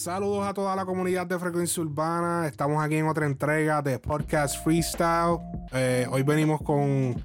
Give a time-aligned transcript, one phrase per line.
[0.00, 2.46] Saludos a toda la comunidad de Frecuencia Urbana.
[2.46, 5.36] Estamos aquí en otra entrega de Podcast Freestyle.
[5.74, 7.22] Eh, hoy venimos con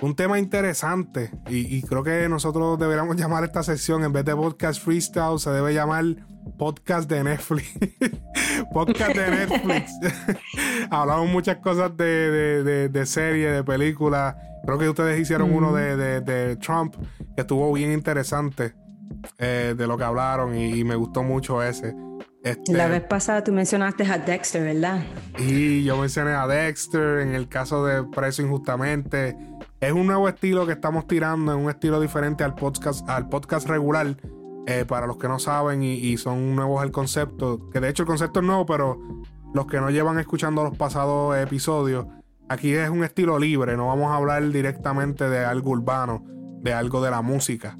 [0.00, 4.82] un tema interesante y, creo que nosotros deberíamos llamar esta sección en vez de Podcast
[4.82, 6.02] Freestyle, se debe llamar
[6.56, 7.74] Podcast de Netflix.
[8.72, 9.92] podcast de Netflix.
[10.90, 14.34] Hablamos muchas cosas de, de, de, series, de películas.
[14.64, 16.94] Creo que ustedes hicieron uno de, Trump
[17.34, 18.72] que estuvo bien interesante.
[19.38, 21.94] Eh, de lo que hablaron y, me gustó mucho ese.
[22.42, 25.02] Este, la vez pasada tú mencionaste a Dexter, ¿verdad?
[25.38, 29.36] Y yo mencioné a Dexter en el caso de Preso Injustamente.
[29.80, 33.68] Es un nuevo estilo que estamos tirando, es un estilo diferente al podcast, al podcast
[33.68, 34.16] regular.
[34.70, 38.06] Eh, para los que no saben y, son nuevos el concepto, que de hecho el
[38.06, 38.98] concepto es nuevo, pero
[39.54, 42.06] los que no llevan escuchando los pasados episodios,
[42.50, 46.22] aquí es un estilo libre, no vamos a hablar directamente de algo urbano,
[46.60, 47.78] de algo de la música.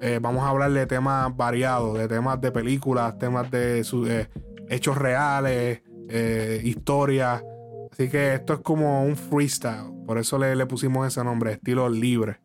[0.00, 4.26] Eh, vamos a hablar de temas variados, de temas de películas, temas de eh,
[4.68, 7.42] hechos reales, eh, historias.
[7.90, 9.92] Así que esto es como un freestyle.
[10.06, 12.40] Por eso le, pusimos ese nombre, estilo libre.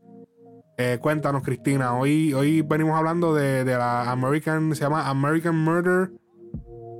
[0.99, 1.95] cuéntanos, Cristina.
[1.95, 6.11] Hoy, hoy venimos hablando de, la American, se llama American Murder.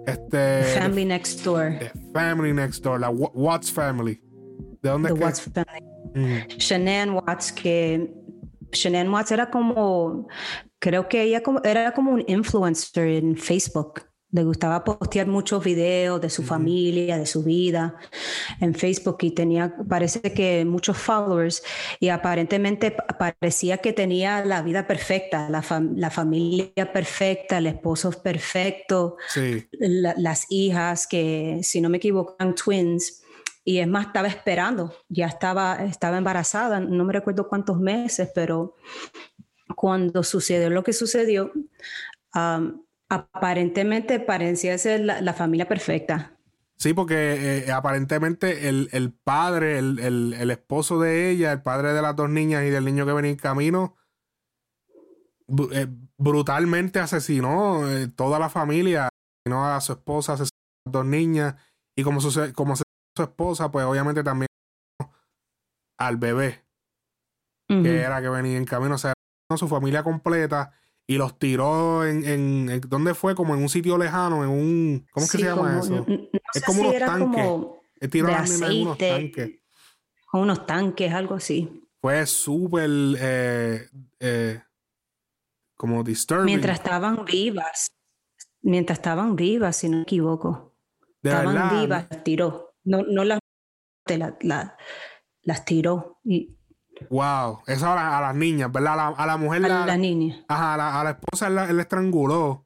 [0.05, 1.79] Este, Family Next Door.
[2.13, 4.21] Family Next Door, la Watts Family.
[4.81, 5.93] ¿De dónde es Watts Family.
[6.13, 7.15] Mm.
[7.15, 8.11] Watts, que
[8.73, 10.27] Shanann Watts era como,
[10.79, 14.01] creo que ella como, era como un influencer en Facebook.
[14.31, 17.95] Le gustaba postear muchos videos de su familia, de su vida
[18.59, 21.61] en Facebook y tenía, parece que muchos followers
[21.99, 25.63] y aparentemente parecía que tenía la vida perfecta, la,
[25.95, 29.17] la familia perfecta, el esposo perfecto,
[29.79, 33.22] las hijas que, si no me equivoco, eran twins
[33.65, 38.75] y es más, estaba esperando, ya estaba, estaba embarazada, no me recuerdo cuántos meses, pero
[39.75, 41.51] cuando sucedió lo que sucedió,
[43.09, 46.37] aparentemente parecía ser la, familia perfecta.
[46.75, 52.29] Sí, porque eh, aparentemente el, padre, el, esposo de ella, el padre de las dos
[52.29, 53.95] niñas y del niño que venía en camino,
[55.71, 55.87] eh,
[56.17, 59.07] brutalmente asesinó eh, toda la familia,
[59.45, 61.55] asesinó a su esposa, asesinó a las dos niñas,
[61.95, 62.73] y como, sucede, como
[63.15, 64.47] su esposa, pues obviamente también
[65.97, 66.63] al bebé,
[67.67, 69.13] que era que venía en camino, o sea,
[69.57, 70.73] su familia completa
[71.07, 73.35] y los tiró en, en, ¿dónde fue?
[73.35, 76.05] Como en un sitio lejano, en un, ¿cómo es que se llama eso?
[76.53, 77.45] es como unos tanques.
[77.45, 79.51] Como tiró de aceite, unos tanques.
[80.33, 81.87] Unos tanques, algo así.
[82.01, 83.87] Fue súper, eh,
[84.19, 84.61] eh,
[85.75, 86.45] como disturbing.
[86.45, 87.91] Mientras estaban vivas,
[88.61, 90.75] mientras estaban vivas, si no me equivoco.
[91.21, 92.72] estaban vivas, tiró.
[92.83, 93.39] No, no las,
[94.41, 94.77] la,
[95.41, 96.19] las tiró.
[96.23, 96.57] Y,
[97.09, 99.13] wow, eso a, las niñas, ¿verdad?
[99.17, 99.65] A la, mujer.
[99.65, 100.43] A la, niña.
[100.47, 102.65] Ajá, a la, esposa él, estranguló.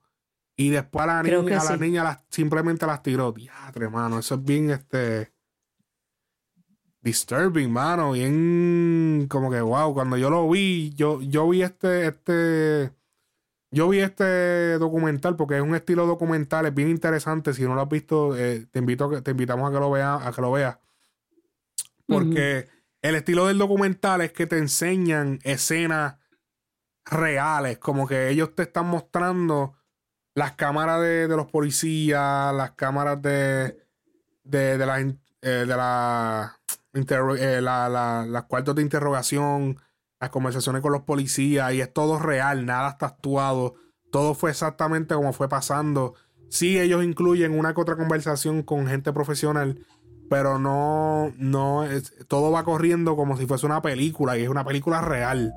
[0.56, 3.32] Y después a la niña, a la niña las, simplemente las tiró.
[3.32, 4.20] Diatre, mano.
[4.20, 5.34] Eso es bien este.
[7.02, 8.14] Disturbing, mano.
[8.14, 9.28] Bien.
[9.30, 9.94] Como que wow.
[9.94, 12.08] Cuando yo lo vi, yo, yo vi este.
[12.08, 12.98] este
[13.72, 17.54] yo vi este documental porque es un estilo documental, es bien interesante.
[17.54, 20.32] Si no lo has visto, eh, te invito te invitamos a que lo veas, a
[20.32, 20.78] que lo veas.
[22.06, 22.68] Porque
[23.02, 26.16] el estilo del documental es que te enseñan escenas
[27.06, 29.76] reales, como que ellos te están mostrando
[30.34, 33.78] las cámaras de, los policías, las cámaras de,
[34.44, 36.60] de, de, la, eh, de la,
[36.94, 39.80] eh, la, las cuartos de interrogación,
[40.20, 43.76] las conversaciones con los policías y es todo real, nada está actuado,
[44.12, 46.16] todo fue exactamente como fue pasando.
[46.50, 49.80] Sí, ellos incluyen una que otra conversación con gente profesional,
[50.30, 51.86] pero no, no,
[52.28, 55.54] todo va corriendo como si fuese una película y es una película real.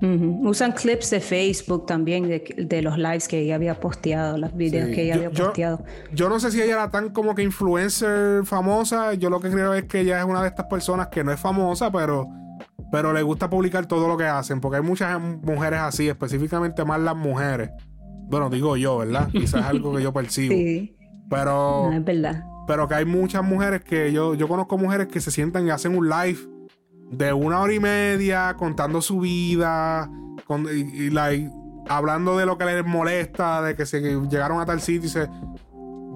[0.00, 5.02] Usan clips de Facebook también de, los lives que ella había posteado, los videos que
[5.02, 5.84] ella había posteado.
[6.12, 9.14] Yo, no sé si ella era tan como que influencer famosa.
[9.14, 11.40] Yo lo que creo es que ella es una de estas personas que no es
[11.40, 12.28] famosa, pero
[12.90, 17.00] pero le gusta publicar todo lo que hacen, porque hay muchas mujeres así, específicamente más
[17.00, 17.70] las mujeres.
[18.30, 19.28] Bueno, digo yo, ¿verdad?
[19.30, 20.54] Quizás es algo que yo percibo.
[20.58, 20.94] Sí.
[21.30, 21.92] Pero.
[21.92, 22.44] es verdad.
[22.66, 25.96] Pero que hay muchas mujeres que yo, yo conozco mujeres que se sientan y hacen
[25.96, 26.38] un live
[27.10, 30.10] de una hora y media contando su vida
[30.46, 31.10] con, y,
[31.88, 35.28] hablando de lo que les molesta, de que se llegaron a tal sitio y se.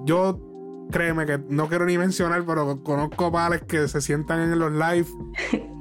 [0.05, 0.52] Yo
[0.91, 5.07] créeme que no quiero ni mencionar, pero conozco vales que se sientan en los live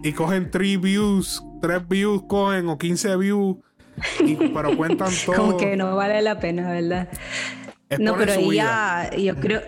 [0.02, 3.56] y cogen 3 views, 3 views cogen o 15 views,
[4.54, 5.36] pero cuentan todo.
[5.36, 7.08] Como que no vale la pena, ¿verdad?
[7.98, 9.60] no, pero ella, yo creo,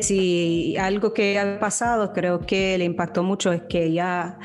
[0.00, 4.38] si algo que ha pasado, creo que le impactó mucho es que ella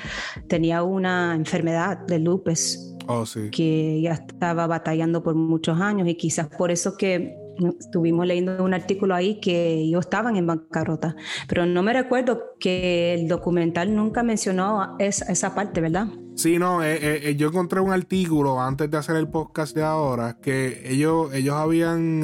[0.48, 2.96] tenía una enfermedad de lupus.
[3.08, 3.50] Oh, sí.
[3.50, 7.36] Que ya estaba batallando por muchos años y quizás por eso que
[7.80, 11.16] estuvimos leyendo un artículo ahí que ellos estaban en bancarrota,
[11.48, 16.08] pero no me recuerdo que el documental nunca mencionó esa, parte, ¿verdad?
[16.36, 20.38] Sí, no, eh, eh, yo encontré un artículo antes de hacer el podcast de ahora
[20.42, 22.24] que ellos, ellos habían,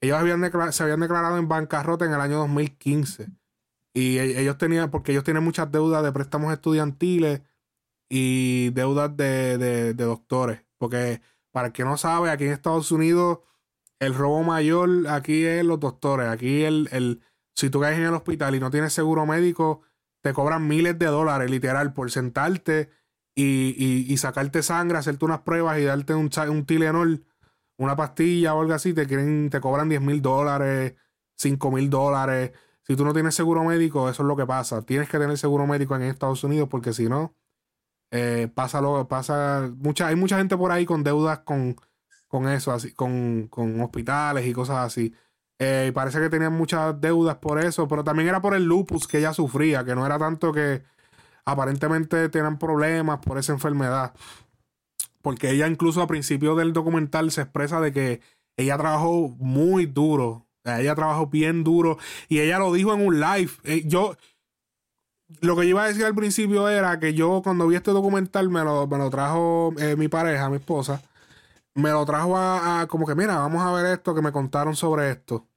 [0.00, 3.28] ellos habían se habían declarado en bancarrota en el año 2015
[3.92, 7.42] y e, ellos tenían, porque ellos tienen muchas deudas de préstamos estudiantiles
[8.08, 11.20] y deudas de, de, de doctores, porque
[11.50, 13.40] para el que no sabe, aquí en Estados Unidos
[14.00, 16.28] el robo mayor aquí es los doctores.
[16.28, 17.20] Aquí el, el,
[17.54, 19.82] si tú caes en el hospital y no tienes seguro médico,
[20.22, 22.90] te cobran miles de dólares, literal, por sentarte
[23.34, 27.24] y, sacarte sangre, hacerte unas pruebas y darte un, un
[27.78, 30.96] una pastilla o algo así, te quieren, te cobran 10 mil dólares,
[31.38, 32.52] 5 mil dólares.
[32.82, 34.82] Si tú no tienes seguro médico, eso es lo que pasa.
[34.82, 37.34] Tienes que tener seguro médico en Estados Unidos porque si no,
[38.10, 39.70] eh, pasa lo pasa.
[39.78, 41.76] Mucha, hay mucha gente por ahí con deudas con,
[42.30, 45.12] con eso, así, con, con hospitales y cosas así.
[45.58, 49.08] Eh, y parece que tenía muchas deudas por eso, pero también era por el lupus
[49.08, 50.82] que ella sufría, que no era tanto que
[51.44, 54.14] aparentemente tenían problemas por esa enfermedad.
[55.22, 58.20] Porque ella incluso a principio del documental se expresa de que
[58.56, 60.46] ella trabajó muy duro.
[60.64, 61.98] Ella trabajó bien duro.
[62.28, 63.50] Y ella lo dijo en un live.
[63.64, 64.16] Eh, yo,
[65.40, 68.50] lo que yo iba a decir al principio era que yo cuando vi este documental
[68.50, 71.02] me lo, me lo trajo eh, mi pareja, mi esposa
[71.74, 75.10] me lo trajo a, como que, mira, vamos a ver esto que me contaron sobre
[75.10, 75.48] esto.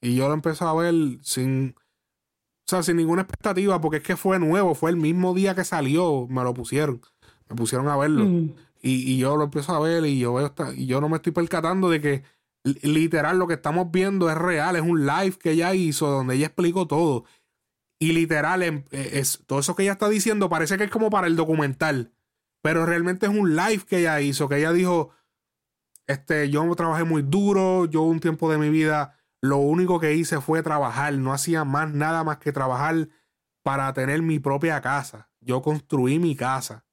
[0.00, 4.16] Y yo lo empecé a ver sin, o sea, sin ninguna expectativa, porque es que
[4.16, 7.00] fue nuevo, fue el mismo día que salió, me lo pusieron,
[7.48, 8.24] me pusieron a verlo.
[8.24, 8.54] Mm.
[8.84, 11.88] Y, yo lo empiezo a ver y yo veo y yo no me estoy percatando
[11.88, 12.24] de que
[12.64, 16.46] literal lo que estamos viendo es real, es un live que ella hizo donde ella
[16.46, 17.24] explicó todo.
[18.00, 21.10] Y literal, em, e, es, todo eso que ella está diciendo parece que es como
[21.10, 22.12] para el documental,
[22.60, 25.10] pero realmente es un live que ella hizo, que ella dijo,
[26.06, 30.40] este, yo trabajé muy duro, yo un tiempo de mi vida lo único que hice
[30.40, 33.08] fue trabajar, no hacía más nada más que trabajar
[33.64, 35.30] para tener mi propia casa.
[35.40, 36.86] Yo construí mi casa.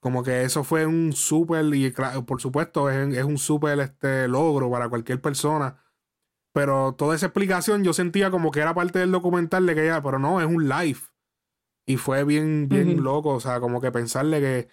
[0.00, 1.90] Como que eso fue un súper, y
[2.26, 5.82] por supuesto es, un súper este, logro para cualquier persona.
[6.52, 10.02] Pero toda esa explicación yo sentía como que era parte del documental de que ella,
[10.02, 11.00] pero no, es un live.
[11.86, 14.68] Y fue bien, bien loco, o sea, como que pensarle que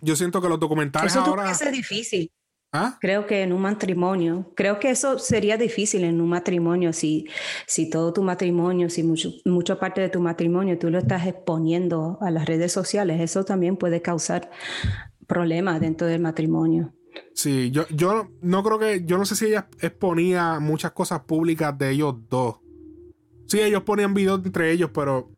[0.00, 1.50] yo siento que los documentales eso ahora...
[1.50, 2.32] Eso difícil.
[2.72, 2.98] ¿Ah?
[3.00, 7.26] Creo que en un matrimonio, creo que eso sería difícil en un matrimonio si,
[7.66, 12.18] si todo tu matrimonio, si mucho, mucha parte de tu matrimonio tú lo estás exponiendo
[12.20, 14.50] a las redes sociales, eso también puede causar
[15.26, 16.92] problemas dentro del matrimonio.
[17.34, 21.76] Sí, yo, yo no creo que, yo no sé si ella exponía muchas cosas públicas
[21.78, 22.56] de ellos dos.
[23.46, 25.30] Sí, ellos ponían videos entre ellos, pero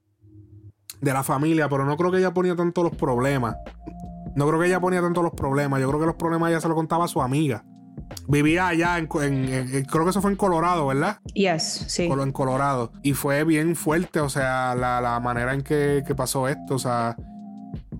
[1.00, 3.56] de la familia, pero no creo que ella ponía tanto los problemas.
[4.38, 5.80] No creo que ella ponía tanto los problemas.
[5.80, 7.64] Yo creo que los problemas ella se lo contaba a su amiga.
[8.28, 11.18] Vivía allá en, creo que eso fue en Colorado, ¿verdad?
[11.34, 12.04] Yes, sí.
[12.04, 12.92] En Colorado.
[13.02, 16.76] Y fue bien fuerte, o sea, la, manera en que, pasó esto.
[16.76, 17.16] O sea,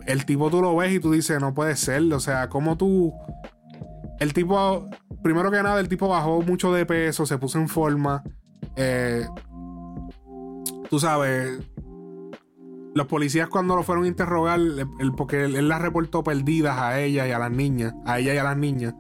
[0.07, 2.05] el tipo tú lo ves y tú dices, no puede ser.
[2.13, 3.13] O sea, como tú.
[4.21, 4.89] El tipo,
[5.25, 8.23] primero que nada, el tipo bajó mucho de peso, se puso en forma.
[8.77, 9.27] Eh,
[10.89, 11.59] tú sabes,
[12.95, 17.27] los policías cuando lo fueron a interrogar, el, porque él, las reportó perdidas a ella
[17.27, 18.95] y a las niñas, a ella y a las niñas.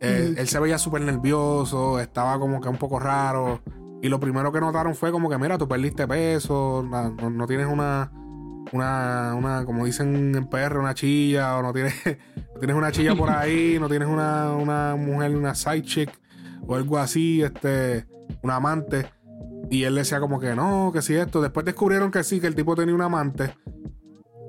[0.00, 3.60] Eh, él se veía súper nervioso, estaba como que un poco raro.
[4.02, 8.10] Y lo primero que notaron fue como que, mira, tú perdiste peso, no, tienes una,
[8.72, 11.94] una, una, como dicen en PR, una chilla, o no tienes,
[12.58, 16.10] tienes una chilla por ahí, no tienes una, una mujer, una side chick,
[16.66, 18.06] o algo así, este,
[18.42, 19.06] un amante.
[19.72, 21.40] Y él decía como que no, que sí esto.
[21.40, 23.56] Después descubrieron que sí, que el tipo tenía un amante.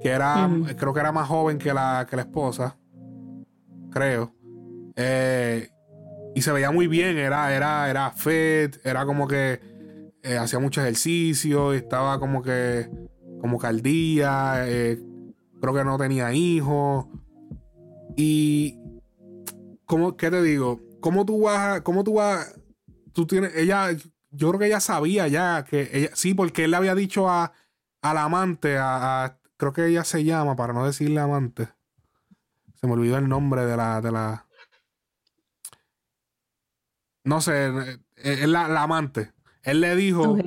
[0.02, 2.76] Que era, creo que era más joven que la, que la esposa.
[3.90, 4.36] Creo.
[4.98, 5.70] Eh,
[6.36, 9.62] y se veía muy bien, era, era, era fit, era como que
[10.24, 12.90] eh, hacía mucho ejercicio, estaba como que,
[13.40, 15.02] como que al día, eh,
[15.62, 17.06] creo que no tenía hijos.
[18.18, 18.78] Y,
[19.86, 20.82] ¿cómo, ¿qué te digo?
[21.00, 22.60] ¿Cómo tú vas, cómo tú vas,
[23.14, 23.88] tú tienes, ella,
[24.34, 27.54] yo creo que ella sabía ya que ella, sí, porque él le había dicho a,
[28.02, 31.70] al amante, a, creo que ella se llama, para no decirle amante.
[32.76, 34.48] Se me olvidó el nombre de la, de la.
[37.24, 39.32] No sé, eh, es la, amante.
[39.62, 40.38] Él le dijo.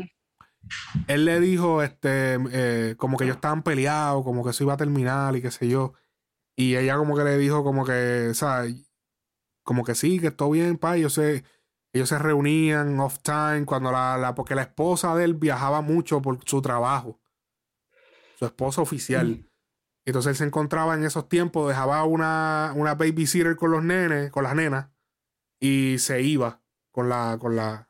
[1.06, 4.76] Él le dijo, este, eh, como que ellos estaban peleados, como que eso iba a
[4.76, 5.94] terminar y qué sé yo.
[6.56, 8.64] Y ella como que le dijo como que, o sea,
[9.62, 11.44] como que sí, que todo bien, pa, yo sé,
[11.92, 16.38] ellos se reunían off time cuando la, porque la esposa de él viajaba mucho por
[16.44, 17.20] su trabajo.
[18.38, 19.48] Su esposa oficial.
[20.04, 24.44] Entonces él se encontraba en esos tiempos, dejaba una, una babysitter con los nenes, con
[24.44, 24.88] las nenas.
[25.58, 26.60] y se iba
[26.92, 27.88] con la, con la,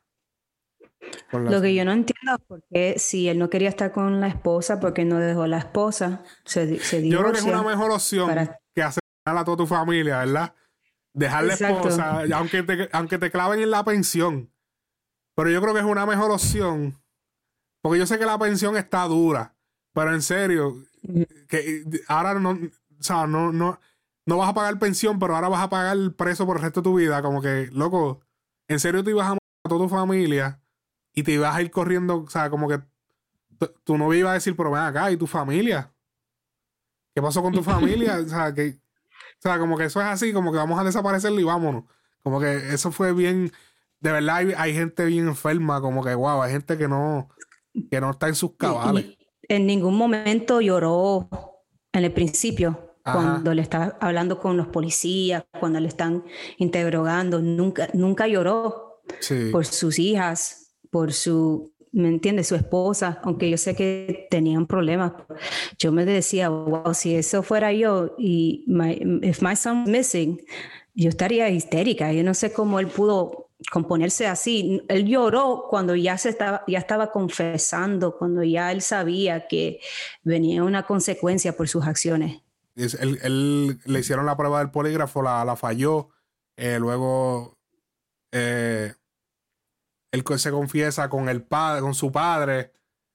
[1.32, 4.28] Lo que yo no entiendo es por qué si él no quería estar con la
[4.28, 6.22] esposa, ¿por qué no dejó la esposa?
[6.44, 8.30] Se, se yo creo que es una mejor opción
[8.74, 10.54] que hacer a toda tu familia, ¿verdad?
[11.16, 14.50] Dejar la esposa, aunque te, aunque te claven en la pensión.
[15.34, 16.94] Pero yo creo que es una mejor opción.
[17.80, 19.54] Porque yo sé que la pensión está dura.
[19.94, 20.76] Pero en serio,
[21.48, 23.80] que ahora no, o sea, no, no,
[24.26, 26.80] no vas a pagar pensión, pero ahora vas a pagar el preso por el resto
[26.80, 27.22] de tu vida.
[27.22, 28.20] Como que, loco,
[28.68, 30.60] en serio te ibas a matar a toda tu familia
[31.14, 32.78] y te ibas a ir corriendo, o sea, como que
[33.84, 35.90] tu novia iba a decir, pero ven acá, ¿y tu familia?
[37.14, 38.18] ¿Qué pasó con tu familia?
[38.18, 38.78] O sea, que,
[39.38, 41.84] o sea, como que eso es así, como que vamos a desaparecerlo y vámonos.
[42.22, 43.52] Como que eso fue bien,
[44.00, 47.28] de verdad hay, gente bien enferma, como que, wow, hay gente que no,
[47.90, 49.16] que no está en sus cabales.
[49.42, 51.28] en ningún momento lloró
[51.92, 56.24] en el principio cuando le está hablando con los policías, cuando le están
[56.58, 59.02] interrogando, nunca, nunca lloró
[59.52, 62.48] por sus hijas, por su, ¿me entiendes?
[62.48, 65.12] Su esposa, aunque yo sé que tenían problemas.
[65.78, 70.38] Yo me decía, wow, si eso fuera yo y my, if my son missing,
[70.94, 72.12] yo estaría histérica.
[72.12, 74.82] Yo no sé cómo él pudo componerse así.
[74.88, 79.80] Él lloró cuando ya se estaba, ya estaba confesando, cuando ya él sabía que
[80.22, 82.42] venía una consecuencia por sus acciones.
[82.74, 86.10] Él, le hicieron la prueba del polígrafo, la, falló.
[86.58, 87.56] Eh, luego
[88.32, 88.92] eh,
[90.16, 92.72] él se confiesa con el padre, con su padre,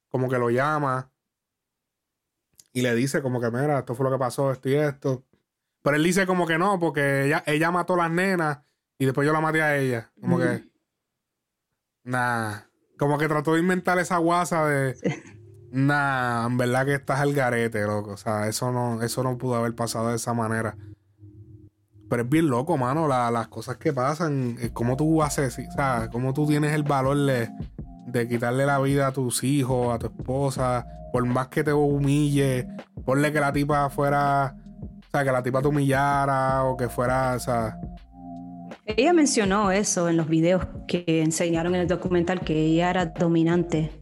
[0.10, 1.12] como que lo llama
[2.74, 5.26] y le dice como que mira, esto fue lo que pasó, esto y esto.
[5.82, 8.60] Pero él dice como que no, porque ella, ella mató a las nenas
[8.98, 10.12] y después yo la maté a ella.
[10.20, 10.64] Como que.
[12.04, 12.62] Nah.
[12.98, 14.96] Como que trató de inventar esa guasa de.
[15.74, 18.12] Nah, en verdad que estás al garete, loco.
[18.12, 20.76] O sea, eso no, eso no pudo haber pasado de esa manera.
[22.12, 24.58] Pero es bien loco, mano, las cosas que pasan.
[24.74, 27.50] Cómo tú haces, o sea, cómo tú tienes el valor de,
[28.06, 30.86] de quitarle la vida a tus hijos, a tu esposa.
[31.14, 32.68] Por más que te humille,
[33.06, 34.58] ponle que la tipa fuera.
[34.84, 37.80] O sea, que la tipa te humillara o que fuera, o sea.
[38.86, 44.02] Ella mencionó eso en los videos que enseñaron en el documental, que ella era dominante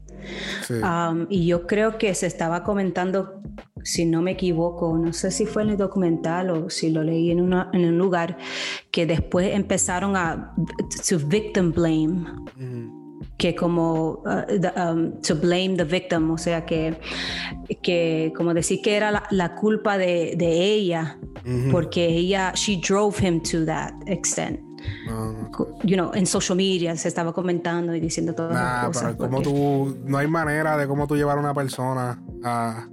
[1.29, 3.41] y yo creo que se estaba comentando,
[3.83, 7.31] si no me equivoco, no sé si fue en el documental o si lo leí
[7.31, 8.38] en, una, en un lugar,
[8.91, 10.53] que después empezaron a
[11.07, 12.25] to victim blame.
[13.38, 17.00] que como uh, um, to blame the victim, o sea que,
[17.81, 21.17] que como decir que era la, culpa de, de ella,
[21.71, 24.59] porque ella, she drove him to that extent.
[25.05, 25.50] No,
[25.83, 29.15] you know, en social media se estaba comentando y diciendo todas las cosas.
[29.17, 32.88] Pero como tú, no hay manera de cómo tú llevar a una persona a,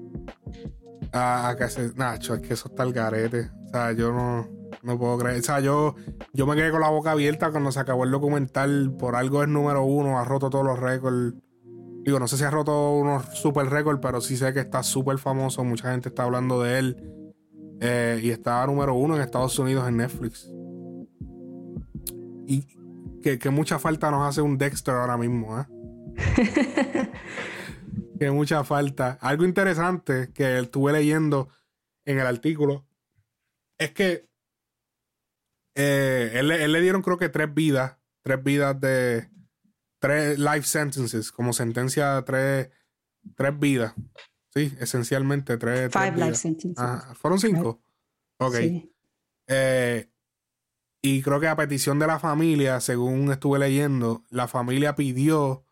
[1.12, 1.92] a, que se.
[1.94, 3.50] Nacho, es que eso está el garete.
[3.66, 4.48] O sea, yo no,
[4.82, 5.40] no puedo creer.
[5.40, 5.94] O sea, yo,
[6.32, 8.94] yo me quedé con la boca abierta cuando se acabó el documental.
[8.98, 11.34] Por algo es número uno, ha roto todos los récords.
[12.04, 15.18] Digo, no sé si ha roto unos super récords, pero sí sé que está súper
[15.18, 15.64] famoso.
[15.64, 17.12] Mucha gente está hablando de él.
[17.80, 20.50] Eh, y está número uno en Estados Unidos en Netflix.
[22.46, 22.64] Y
[23.36, 25.64] que, mucha falta nos hace un Dexter ahora mismo, ¿eh?
[28.18, 29.18] que mucha falta.
[29.20, 31.48] Algo interesante que estuve leyendo
[32.04, 32.86] en el artículo
[33.78, 34.28] es que
[35.74, 39.28] eh, él, le dieron creo que tres vidas, tres vidas de
[40.00, 42.70] tres life sentences, como sentencia tres,
[43.34, 43.94] tres vidas.
[44.54, 45.92] Sí, esencialmente tres.
[45.92, 46.84] Five life sentences.
[47.18, 47.82] ¿Fueron cinco?
[48.38, 48.54] Ok.
[49.48, 50.10] Eh,
[51.02, 55.65] y creo que a petición de la familia, según estuve leyendo, la familia pidió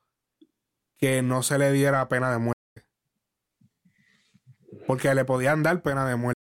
[1.04, 2.86] que no se le diera pena de muerte.
[4.86, 6.40] Porque le podían dar pena de muerte.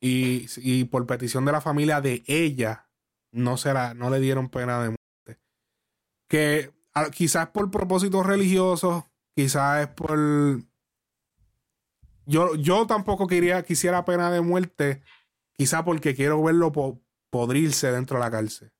[0.00, 2.88] y, por petición de la familia de ella,
[3.30, 5.42] no, se la, no le dieron pena de muerte.
[6.28, 6.72] Que
[7.12, 10.18] quizás por propósitos religiosos, quizás es por...
[12.24, 15.02] Yo, yo tampoco quería, quisiera pena de muerte
[15.58, 16.72] Quizá porque quiero verlo
[17.30, 18.72] podrirse dentro de la cárcel.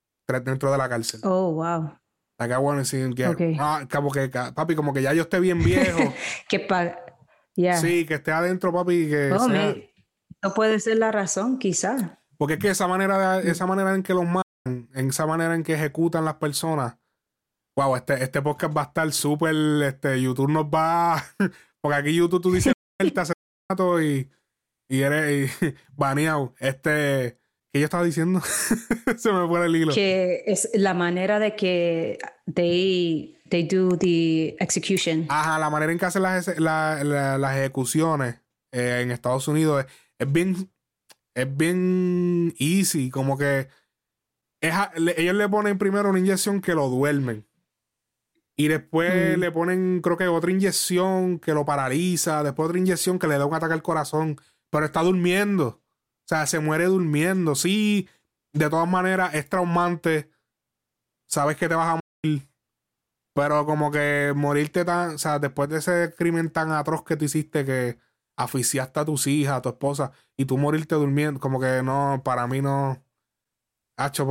[0.44, 1.20] Dentro de la cárcel.
[1.24, 1.92] Oh, wow.
[2.38, 5.98] Acá bueno decir que, ah, como que, papi, como que ya yo esté bien viejo.
[6.48, 6.96] que pa
[7.80, 12.20] Sí, que esté adentro, papi, que oh, No puede ser la razón, quizá.
[12.36, 15.54] Porque es que esa manera, de, esa manera en que los matan, en esa manera
[15.54, 16.96] en que ejecutan las personas,
[17.76, 21.24] wow, este, este podcast va a estar súper, este, YouTube nos va,
[21.80, 24.30] porque aquí YouTube tú dices el asesinato y
[24.88, 25.52] y eres
[25.96, 26.54] baneado.
[26.58, 27.38] Este,
[27.76, 28.40] ¿qué yo estaba diciendo?
[29.16, 29.92] Se me fue el hilo.
[29.92, 32.18] Que es la manera de que
[32.52, 35.26] they, they do the execution.
[35.28, 38.36] Ajá, la manera en que hacen las, las ejecuciones
[38.72, 39.84] eh, en Estados Unidos
[40.18, 40.70] es, bien,
[41.34, 43.68] es bien easy, como que
[44.60, 47.46] ellos le ponen primero una inyección que lo duermen.
[48.56, 49.40] Y después mm.
[49.40, 52.42] le ponen, creo que otra inyección que lo paraliza.
[52.42, 54.40] Después otra inyección que le da un ataque al corazón.
[54.70, 55.82] Pero está durmiendo.
[56.26, 57.54] O sea, se muere durmiendo.
[57.54, 58.08] Sí,
[58.52, 60.30] de todas maneras es traumante.
[61.28, 62.48] Sabes que te vas a morir.
[63.32, 67.26] Pero como que morirte tan, o sea, después de ese crimen tan atroz que tú
[67.26, 67.98] hiciste que
[68.36, 72.46] asfixiaste a tus hijas, a tu esposa, y tú morirte durmiendo, como que no, para
[72.46, 73.02] mí no,
[73.96, 74.28] hacho,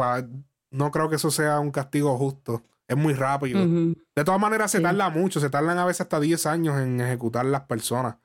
[0.71, 2.63] no creo que eso sea un castigo justo.
[2.87, 3.65] Es muy rápido.
[3.65, 7.45] De todas maneras, se tarda mucho, se tardan a veces hasta 10 años en ejecutar
[7.45, 8.17] las personas.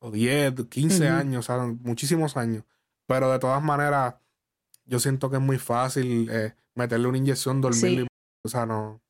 [0.00, 2.64] O 10, 15 años, o sea, muchísimos años.
[3.06, 4.14] Pero de todas maneras,
[4.86, 8.06] yo siento que es muy fácil eh, meterle una inyección, dormirlo.
[8.44, 9.02] O sea, no.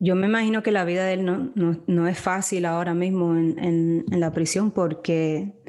[0.00, 1.52] Yo me imagino que la vida de él no,
[1.86, 5.60] no, es fácil ahora mismo en, en, la prisión porque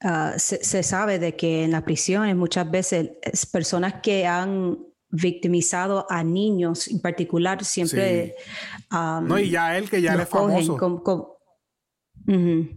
[0.00, 3.10] ah, se, sabe de que en las prisiones muchas veces
[3.50, 8.36] personas que han victimizado a niños en particular siempre...
[8.92, 11.38] no, y ya él que ya él es famoso.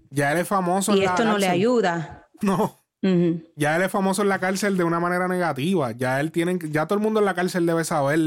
[0.10, 0.96] Ya él es famoso.
[0.96, 2.24] Y esto no le ayuda.
[2.40, 2.87] No.
[3.56, 5.92] Ya él es famoso en la cárcel de una manera negativa.
[5.92, 6.32] Ya él
[6.70, 8.20] ya todo el mundo en la cárcel debe saber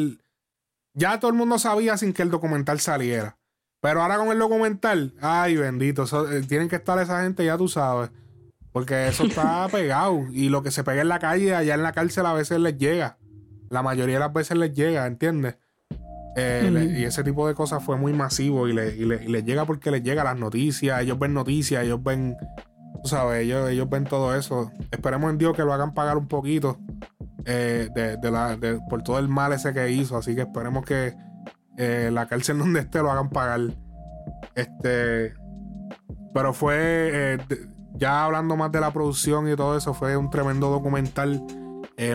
[0.95, 3.39] ya todo el mundo sabía sin que el documental saliera.
[3.81, 7.69] Pero ahora con el documental, ay bendito, eh, tienen que estar esa gente, ya tú
[7.69, 8.11] sabes.
[8.73, 10.27] Porque eso está pegado.
[10.33, 12.77] Y lo que se pega en la calle, allá en la cárcel a veces les
[12.77, 13.17] llega.
[13.71, 15.57] La mayoría de las veces les llega, ¿entiendes?
[16.37, 20.03] Eh, y ese tipo de cosas fue muy masivo y les le, llega porque les
[20.03, 22.37] llega las noticias, ellos ven noticias, ellos ven,
[23.03, 24.71] tú sabes, ellos, ellos ven todo eso.
[24.91, 26.79] Esperemos en Dios que lo hagan pagar un poquito
[27.45, 30.17] eh, de, la, por todo el mal ese que hizo.
[30.17, 31.15] Así que esperemos que
[31.77, 33.61] eh, la cárcel donde esté lo hagan pagar.
[34.55, 35.35] Este.
[36.35, 36.77] Pero fue.
[36.79, 37.39] Eh,
[37.95, 41.43] ya hablando más de la producción y todo eso, fue un tremendo documental.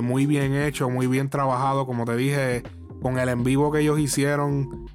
[0.02, 1.86] muy bien hecho, muy bien trabajado.
[1.86, 2.64] Como te dije,
[3.02, 4.88] con el en vivo que ellos hicieron.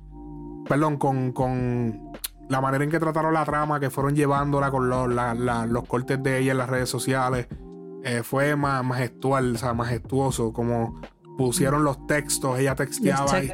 [0.66, 2.09] Perdón, con, con
[2.50, 6.38] la manera en que trataron la trama, que fueron llevándola con los, los cortes de
[6.38, 7.46] ella en las redes sociales.
[8.02, 11.00] Eh, fue majestual, o sea, majestuoso, como
[11.38, 13.52] pusieron los textos, ella texteaba y,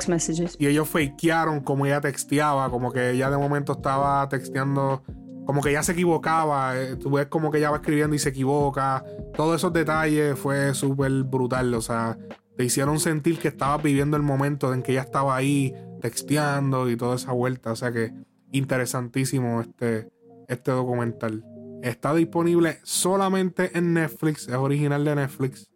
[0.59, 5.03] y, ellos fakearon como ella texteaba, como que ella de momento estaba texteando,
[5.45, 8.31] como que ella se equivocaba, eh, tú ves como que ella va escribiendo y se
[8.31, 9.05] equivoca,
[9.37, 12.17] todos esos detalles fue súper brutal, o sea,
[12.57, 16.97] te hicieron sentir que estabas viviendo el momento en que ella estaba ahí texteando y
[16.97, 18.13] toda esa vuelta, o sea que
[18.53, 20.09] interesantísimo este,
[20.49, 21.45] este documental.
[21.83, 24.49] Está disponible solamente en Netflix.
[24.49, 25.71] Es original de Netflix.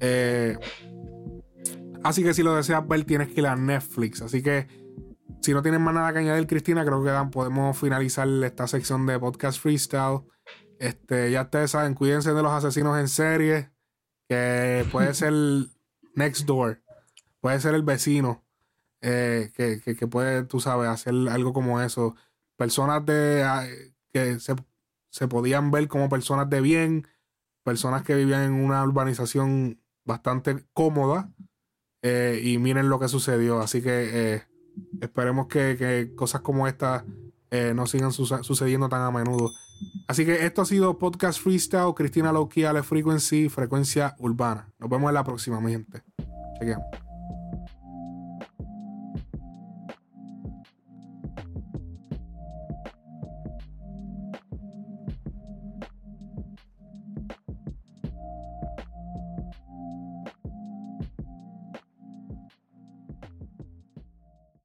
[0.00, 0.58] Eh,
[2.02, 4.22] así que si lo deseas ver, tienes que ir a Netflix.
[4.22, 4.66] Así que
[5.42, 9.18] si no tienes más nada que añadir, Cristina, creo que podemos finalizar esta sección de
[9.18, 10.20] podcast freestyle.
[10.78, 13.70] Este, ya ustedes saben, cuídense de los asesinos en serie.
[14.28, 15.32] Que puede ser
[16.14, 16.82] next door.
[17.40, 18.44] Puede ser el vecino.
[19.02, 22.14] Eh, que, que, puede, tú sabes, hacer algo como eso.
[22.56, 23.66] Personas de ah,
[24.12, 24.54] que se
[25.10, 27.06] se podían ver como personas de bien,
[27.62, 31.30] personas que vivían en una urbanización bastante cómoda.
[32.02, 33.60] Eh, y miren lo que sucedió.
[33.60, 33.90] Así que
[34.34, 34.42] eh,
[35.00, 37.04] esperemos que, cosas como esta
[37.50, 39.50] eh, no sigan sucediendo tan a menudo.
[40.08, 44.72] Así que esto ha sido Podcast Freestyle, Cristina Loki, Ale Frequency, Frecuencia Urbana.
[44.78, 46.02] Nos vemos en la próxima, mi gente.
[46.58, 47.09] Chequeamos.